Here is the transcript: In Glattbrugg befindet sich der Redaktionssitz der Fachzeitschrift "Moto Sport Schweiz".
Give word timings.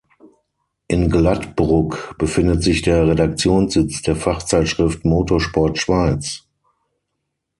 In 0.87 1.11
Glattbrugg 1.11 2.15
befindet 2.17 2.63
sich 2.63 2.81
der 2.81 3.07
Redaktionssitz 3.07 4.01
der 4.01 4.15
Fachzeitschrift 4.15 5.05
"Moto 5.05 5.37
Sport 5.37 5.77
Schweiz". 5.77 6.45